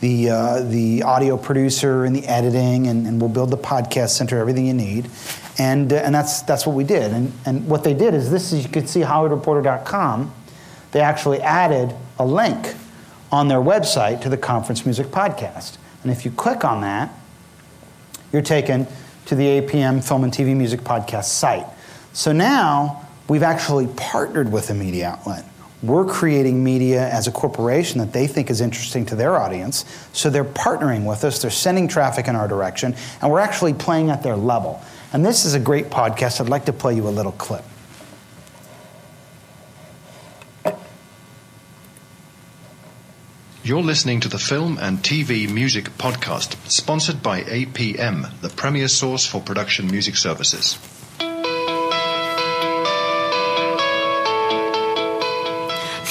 [0.00, 4.38] the, uh, the audio producer and the editing, and, and, we'll build the podcast center,
[4.38, 5.10] everything you need.
[5.58, 7.12] And, uh, and that's, that's what we did.
[7.12, 10.34] And, and what they did is this, is, you could see HollywoodReporter.com,
[10.92, 12.74] they actually added a link
[13.30, 15.76] on their website to the Conference Music Podcast.
[16.02, 17.12] And if you click on that,
[18.32, 18.86] you're taken
[19.26, 21.66] to the APM Film and TV Music Podcast site.
[22.12, 25.44] So now we've actually partnered with a media outlet
[25.82, 29.84] We're creating media as a corporation that they think is interesting to their audience.
[30.12, 34.10] So they're partnering with us, they're sending traffic in our direction, and we're actually playing
[34.10, 34.82] at their level.
[35.12, 36.40] And this is a great podcast.
[36.40, 37.64] I'd like to play you a little clip.
[43.62, 49.26] You're listening to the Film and TV Music Podcast, sponsored by APM, the premier source
[49.26, 50.78] for production music services.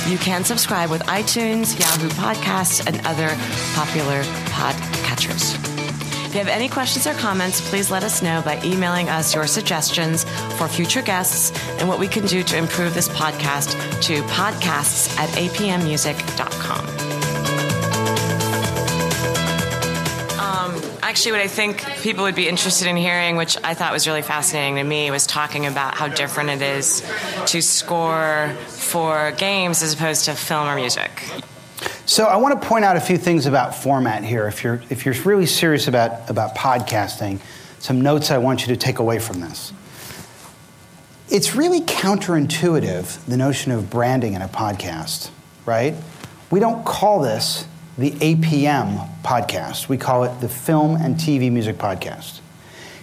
[0.08, 3.28] You can subscribe with iTunes, Yahoo Podcasts, and other
[3.74, 4.22] popular
[4.52, 5.56] podcatchers.
[6.26, 9.46] If you have any questions or comments, please let us know by emailing us your
[9.46, 10.24] suggestions
[10.58, 13.72] for future guests and what we can do to improve this podcast
[14.02, 16.95] to podcasts at apmmusic.com.
[21.06, 24.22] actually what I think people would be interested in hearing, which I thought was really
[24.22, 27.00] fascinating to me, was talking about how different it is
[27.46, 31.22] to score for games as opposed to film or music.
[32.06, 34.48] So I want to point out a few things about format here.
[34.48, 37.38] If you're if you're really serious about about podcasting,
[37.78, 39.72] some notes I want you to take away from this.
[41.28, 45.30] It's really counterintuitive the notion of branding in a podcast,
[45.66, 45.94] right?
[46.50, 47.64] We don't call this
[47.98, 49.88] the APM podcast.
[49.88, 52.40] We call it the Film and TV Music Podcast.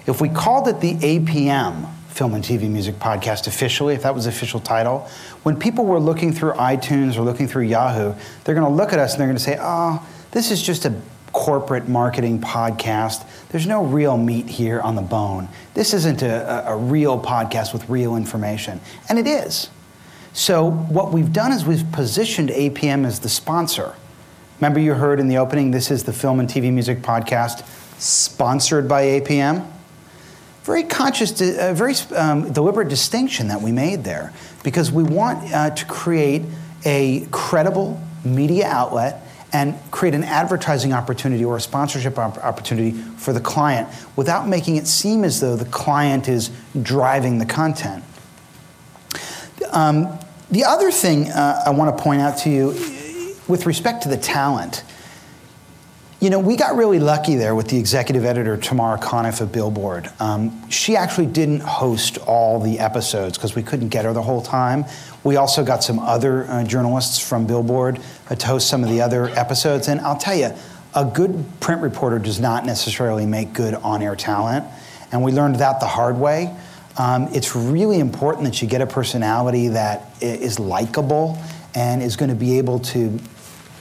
[0.06, 4.26] If we called it the APM Film and TV Music Podcast officially, if that was
[4.26, 5.10] the official title,
[5.42, 8.14] when people were looking through iTunes or looking through Yahoo,
[8.44, 10.86] they're going to look at us and they're going to say, oh, this is just
[10.86, 10.94] a
[11.32, 13.26] corporate marketing podcast.
[13.50, 15.50] There's no real meat here on the bone.
[15.74, 18.80] This isn't a, a, real podcast with real information.
[19.10, 19.72] And it is.
[20.34, 23.96] So, what we've done is we've positioned APM as the sponsor.
[24.60, 27.66] Remember, you heard in the opening, this is the Film and TV Music Podcast
[28.00, 29.68] sponsored by APM?
[30.64, 34.32] Very conscious, uh, very um, deliberate distinction that we made there
[34.64, 36.44] because we want uh, to create
[36.86, 43.42] a credible media outlet and create an advertising opportunity or a sponsorship opportunity for the
[43.42, 46.50] client without making it seem as though the client is
[46.82, 48.04] driving the content.
[49.72, 50.18] Um,
[50.50, 52.72] the other thing uh, I want to point out to you
[53.48, 54.84] with respect to the talent,
[56.24, 60.10] you know, we got really lucky there with the executive editor, Tamara Conniff of Billboard.
[60.22, 64.42] Um, she actually didn't host all the episodes because we couldn't get her the whole
[64.42, 64.86] time.
[65.26, 69.02] We also got some other uh, journalists from Billboard uh, to host some of the
[69.02, 69.90] other episodes.
[69.90, 70.54] And I'll tell you,
[70.96, 74.66] a good print reporter does not necessarily make good on air talent.
[75.12, 76.56] And we learned that the hard way.
[76.98, 81.38] Um, it's really important that you get a personality that is likable
[81.76, 83.20] and is going to be able to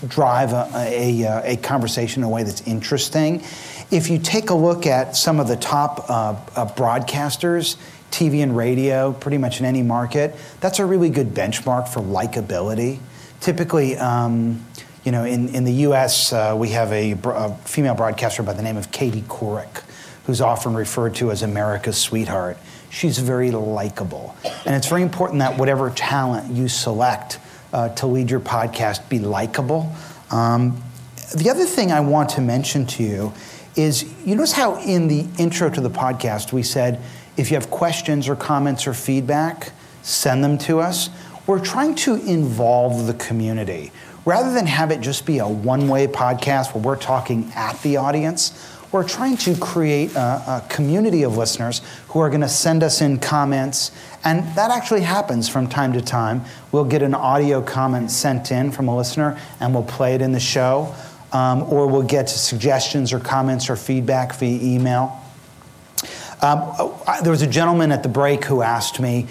[0.09, 3.43] drive a, a, a, conversation in a way that's interesting.
[3.91, 7.77] If you take a look at some of the top uh, uh, broadcasters,
[8.11, 12.99] TV and radio, pretty much in any market, that's a really good benchmark for likability.
[13.41, 14.65] Typically, um,
[15.05, 18.63] you know, in, in the US, uh, we have a, a, female broadcaster by the
[18.63, 19.83] name of Katie Couric,
[20.27, 22.57] who's often referred to as America's sweetheart.
[22.91, 24.37] She's very likable.
[24.67, 27.39] And it's very important that whatever talent you select
[27.73, 29.93] uh, to lead your podcast be likable.
[30.31, 30.83] Um,
[31.35, 33.33] the other thing I want to mention to you
[33.75, 37.01] is you notice how in the intro to the podcast we said
[37.37, 41.09] if you have questions or comments or feedback, send them to us.
[41.47, 43.91] We're trying to involve the community.
[44.25, 47.97] Rather than have it just be a one way podcast where we're talking at the
[47.97, 52.83] audience, we're trying to create a, a community of listeners who are going to send
[52.83, 53.91] us in comments.
[54.23, 56.45] And that actually happens from time to time.
[56.71, 60.33] We'll get an audio comment sent in from a listener and we'll play it in
[60.33, 60.95] the show.
[61.33, 65.19] Um, or we'll get suggestions or comments or feedback via email.
[66.43, 66.75] Um,
[67.23, 69.29] there was a gentleman at the break who asked me,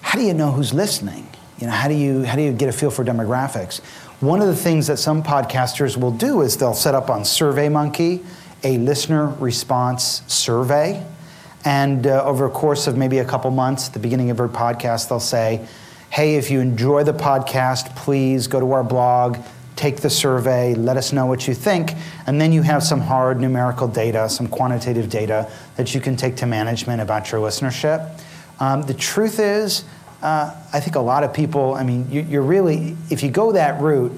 [0.00, 1.28] "How do you know who's listening?
[1.60, 3.80] You know, how do you how do you get a feel for demographics?"
[4.18, 8.24] One of the things that some podcasters will do is they'll set up on SurveyMonkey
[8.64, 11.04] a listener response survey,
[11.64, 15.08] and uh, over a course of maybe a couple months, the beginning of every podcast,
[15.08, 15.66] they'll say,
[16.10, 19.38] "Hey, if you enjoy the podcast, please go to our blog."
[19.76, 21.92] take the survey, let us know what you think,
[22.26, 26.36] and then you have some hard numerical data, some quantitative data that you can take
[26.36, 28.20] to management about your listenership.
[28.60, 29.84] Um, the truth is,
[30.22, 33.52] uh, I think a lot of people, I mean, you, you're really, if you go
[33.52, 34.12] that route,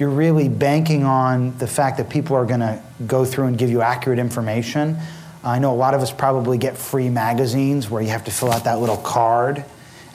[0.00, 3.68] you're really banking on the fact that people are going to go through and give
[3.68, 4.96] you accurate information.
[5.44, 8.50] I know a lot of us probably get free magazines where you have to fill
[8.50, 9.62] out that little card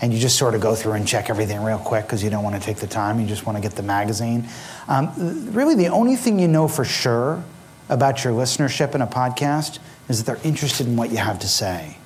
[0.02, 2.44] and you just sort of go through and check everything real quick because you don't
[2.44, 3.20] want to take the time.
[3.20, 4.48] You just want to get the magazine.
[4.88, 7.44] Um, really, the only thing you know for sure
[7.88, 9.80] about your listenership in a podcast
[10.10, 11.98] is that they're interested in what you have to say.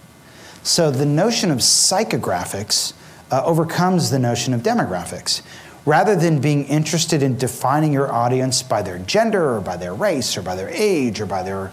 [0.63, 2.93] So the notion of psychographics
[3.31, 5.41] uh, overcomes the notion of demographics.
[5.89, 10.37] Rather than being interested in defining your audience by their gender or by their race
[10.37, 11.71] or by their age or by their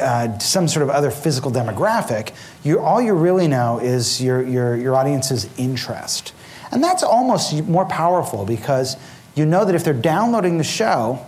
[0.00, 2.32] uh, some sort of other physical demographic,
[2.62, 6.32] you, all you really know is your, your, your audience's interest.
[6.72, 8.96] And that's almost more powerful because
[9.34, 11.18] you know that if they're downloading the show,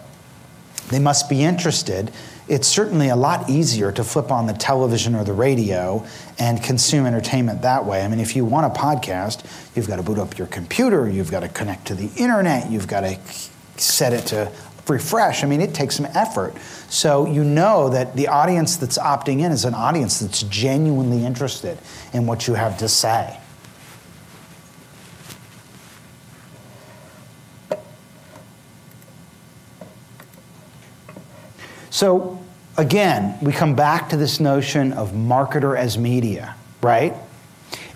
[0.88, 2.10] they must be interested.
[2.49, 6.07] It's certainly a lot easier to flip on the television or the radio
[6.38, 8.05] and consume entertainment that way.
[8.05, 9.44] I mean, if you want a podcast,
[9.74, 12.86] you've got to boot up your computer, you've got to connect to the internet, you've
[12.86, 13.18] got to
[13.76, 14.53] set it to
[14.88, 15.42] refresh.
[15.42, 16.55] I mean, it takes some effort.
[16.88, 21.78] So you know that the audience that's opting in is an audience that's genuinely interested
[22.12, 23.40] in what you have to say.
[31.97, 32.38] So
[32.76, 37.14] again, we come back to this notion of marketer as media, right?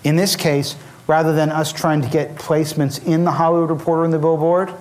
[0.03, 0.75] In this case,
[1.05, 4.73] rather than us trying to get placements in the Hollywood Reporter and the Billboard,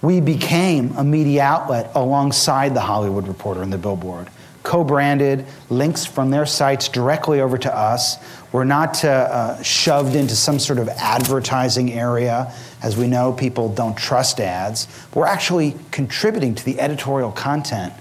[0.00, 4.30] we became a media outlet alongside the Hollywood Reporter and the Billboard.
[4.62, 8.16] Co branded, links from their sites directly over to us.
[8.50, 12.50] We're not uh, uh, shoved into some sort of advertising area.
[12.84, 14.88] As we know, people don't trust ads.
[15.14, 17.94] We're actually contributing to the editorial content.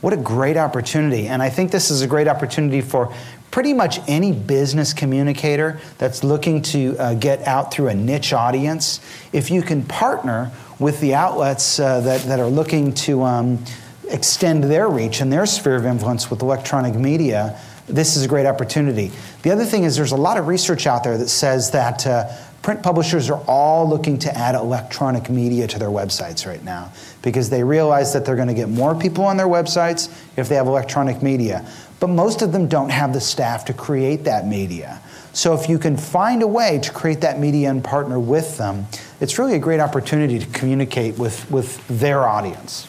[0.00, 1.26] What a great opportunity.
[1.26, 3.12] And I think this is a great opportunity for
[3.50, 9.00] pretty much any business communicator that's looking to uh, get out through a niche audience.
[9.32, 13.64] If you can partner with the outlets uh, that, that are looking to um,
[14.08, 17.58] extend their reach and their sphere of influence with electronic media,
[17.88, 19.10] this is a great opportunity.
[19.42, 22.30] The other thing is there's a lot of research out there that says that uh,
[22.68, 26.92] print publishers are all looking to add electronic media to their websites right now
[27.22, 30.54] because they realize that they're going to get more people on their websites if they
[30.54, 31.66] have electronic media.
[31.98, 35.00] But most of them don't have the staff to create that media.
[35.32, 38.84] So if you can find a way to create that media and partner with them,
[39.18, 42.86] it's really a great opportunity to communicate with, with their audience.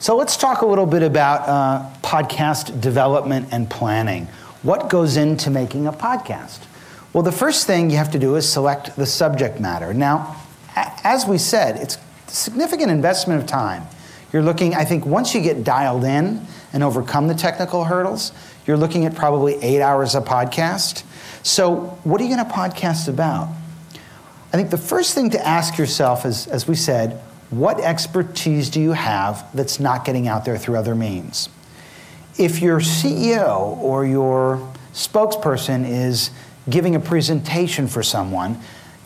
[0.00, 4.28] So let's talk a little bit about uh, podcast development and planning.
[4.62, 6.60] What goes into making a podcast?
[7.12, 9.92] Well, the first thing you have to do is select the subject matter.
[9.92, 10.42] Now,
[10.74, 11.98] as we said, it's
[12.28, 13.82] a significant investment of time.
[14.32, 18.32] You're looking, I think, once you get dialed in and overcome the technical hurdles,
[18.66, 21.02] you're looking at probably eight hours a podcast.
[21.42, 23.48] So, what are you going to podcast about?
[24.50, 27.20] I think the first thing to ask yourself is, as we said,
[27.50, 31.48] what expertise do you have that's not getting out there through other means?
[32.38, 36.30] If your CEO or your spokesperson is
[36.68, 38.58] giving a presentation for someone,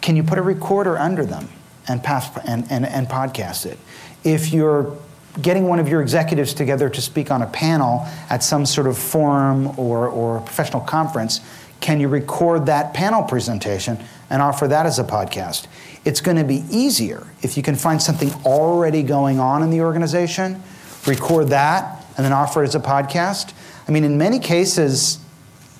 [0.03, 1.49] can you put a recorder under them
[1.89, 3.79] and, pass, and, and, and podcast it?
[4.25, 4.95] If you're
[5.41, 8.99] getting one of your executives together to speak on a panel at some sort of
[8.99, 11.41] forum or, or professional conference,
[11.81, 13.99] can you record that panel presentation
[14.31, 15.67] and offer that as a podcast?
[16.05, 19.81] It's going to be easier if you can find something already going on in the
[19.81, 20.63] organization,
[21.07, 23.55] record that, and then offer it as a podcast.
[23.89, 25.19] I mean, in many cases,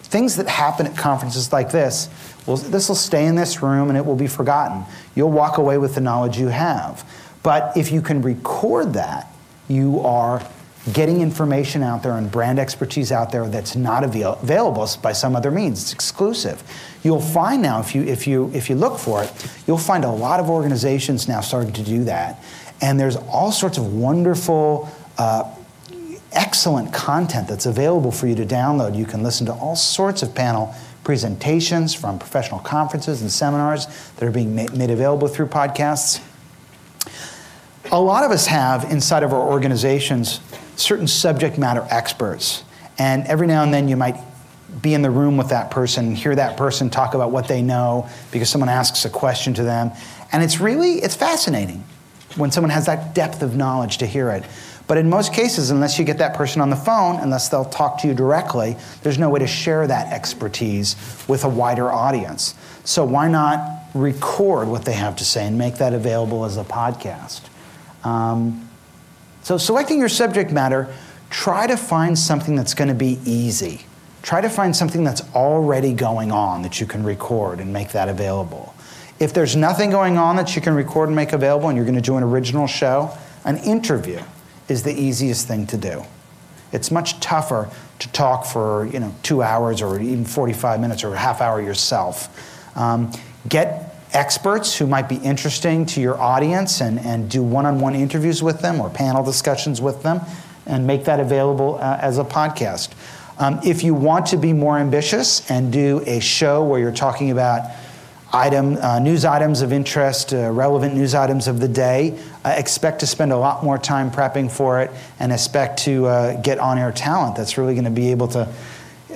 [0.03, 2.09] things that happen at conferences like this,
[2.47, 4.85] well, this will stay in this room and it will be forgotten.
[5.15, 7.09] You'll walk away with the knowledge you have.
[7.43, 9.29] But if you can record that
[9.69, 10.47] you are
[10.93, 15.35] getting information out there and brand expertise out there that's not avail- available by some
[15.35, 15.83] other means.
[15.83, 16.63] It's exclusive.
[17.03, 19.33] You'll find now, if you, if, you, if you look for it,
[19.67, 22.43] you'll find a lot of organizations now starting to do that.
[22.83, 25.51] And there's all sorts of wonderful, uh,
[26.33, 28.97] excellent content that's available for you to download.
[28.97, 34.27] You can listen to all sorts of panel presentations from professional conferences and seminars that
[34.27, 36.21] are being made available through podcasts.
[37.93, 40.41] A lot of us have inside of our organizations
[40.77, 42.65] certain subject matter experts.
[42.99, 44.17] And every now and then you might
[44.83, 48.09] be in the room with that person, hear that person talk about what they know
[48.33, 49.93] because someone asks a question to them.
[50.33, 51.85] And it's really, it's fascinating
[52.37, 54.45] when someone has that depth of knowledge to hear it.
[54.87, 58.01] But in most cases, unless you get that person on the phone, unless they'll talk
[58.03, 60.97] to you directly, there's no way to share that expertise
[61.27, 62.55] with a wider audience.
[62.85, 63.61] So why not
[63.95, 67.43] record what they have to say and make that available as a podcast?
[68.05, 68.64] Um,
[69.45, 70.93] so, selecting your subject matter,
[71.29, 73.83] try to find something that's going to be easy.
[74.23, 78.09] Try to find something that's already going on that you can record and make that
[78.09, 78.75] available.
[79.21, 81.95] If there's nothing going on that you can record and make available and you're going
[81.95, 84.23] to do an original show, an interview
[84.71, 86.03] is the easiest thing to do.
[86.73, 91.13] It's much tougher to talk for you know two hours or even 45 minutes or
[91.13, 92.77] a half hour yourself.
[92.79, 93.13] Um,
[93.47, 97.95] get experts who might be interesting to your audience and, and do one on one
[97.95, 100.21] interviews with them or panel discussions with them
[100.67, 102.93] and make that available uh, as a podcast.
[103.39, 107.31] Um, if you want to be more ambitious and do a show where you're talking
[107.31, 107.69] about
[108.33, 113.01] item, uh, news items of interest, uh, relevant news items of the day, uh, expect
[113.01, 116.79] to spend a lot more time prepping for it and expect to uh, get on
[116.79, 118.49] air talent that's really going to be able to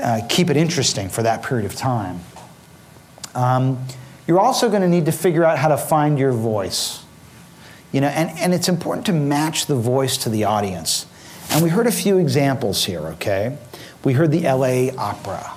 [0.01, 2.20] uh, keep it interesting for that period of time.
[3.34, 3.84] Um,
[4.28, 7.02] you're also going to need to figure out how to find your voice.
[7.92, 11.06] You know, and, and it's important to match the voice to the audience.
[11.50, 13.56] And we heard a few examples here, okay?
[14.04, 15.54] We heard the LA Opera.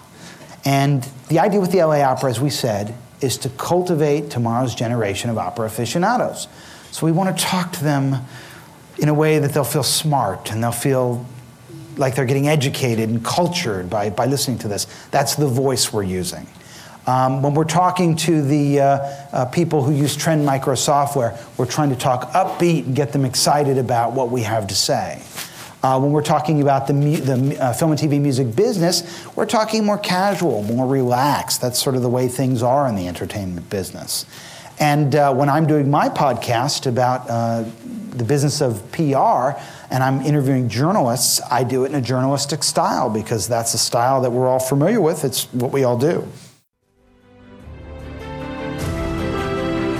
[0.63, 5.29] And the idea with the LA Opera, as we said, is to cultivate tomorrow's generation
[5.29, 6.47] of opera aficionados.
[6.91, 8.25] So we want to talk to them
[8.99, 11.25] in a way that they'll feel smart and they'll feel
[11.97, 14.85] like they're getting educated and cultured by, by listening to this.
[15.11, 16.47] That's the voice we're using.
[17.11, 18.85] Um, when we're talking to the uh,
[19.33, 23.25] uh, people who use Trend Micro software, we're trying to talk upbeat and get them
[23.25, 25.21] excited about what we have to say.
[25.83, 29.45] Uh, when we're talking about the, mu- the uh, film and TV music business, we're
[29.45, 31.59] talking more casual, more relaxed.
[31.59, 34.25] That's sort of the way things are in the entertainment business.
[34.79, 37.65] And uh, when I'm doing my podcast about uh,
[38.11, 39.59] the business of PR
[39.89, 44.21] and I'm interviewing journalists, I do it in a journalistic style because that's a style
[44.21, 45.25] that we're all familiar with.
[45.25, 46.25] It's what we all do.